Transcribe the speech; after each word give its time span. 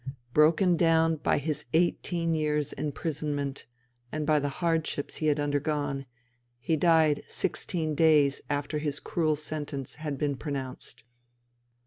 Broken 0.33 0.77
down 0.77 1.17
by 1.17 1.37
his 1.37 1.65
eighteen 1.73 2.33
years' 2.33 2.73
imprisonment 2.73 3.67
and 4.11 4.25
by 4.25 4.39
the 4.39 4.49
hardships 4.49 5.17
he 5.17 5.27
had 5.27 5.39
undergone, 5.39 6.07
he 6.57 6.75
died 6.75 7.21
sixteen 7.27 7.93
days 7.93 8.41
after 8.49 8.79
his 8.79 8.99
cruel 8.99 9.35
sentence 9.35 9.93
had 10.01 10.17
been 10.17 10.37
pronounced. 10.37 11.03